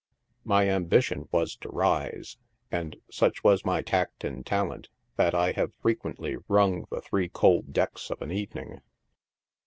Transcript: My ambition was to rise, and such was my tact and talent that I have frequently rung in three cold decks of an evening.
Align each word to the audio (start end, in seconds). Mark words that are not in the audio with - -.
My 0.43 0.67
ambition 0.67 1.29
was 1.31 1.55
to 1.57 1.69
rise, 1.69 2.37
and 2.71 2.95
such 3.11 3.43
was 3.43 3.63
my 3.63 3.83
tact 3.83 4.23
and 4.23 4.43
talent 4.43 4.89
that 5.15 5.35
I 5.35 5.51
have 5.51 5.75
frequently 5.75 6.37
rung 6.47 6.87
in 6.91 7.01
three 7.01 7.29
cold 7.29 7.71
decks 7.71 8.09
of 8.09 8.19
an 8.23 8.31
evening. 8.31 8.81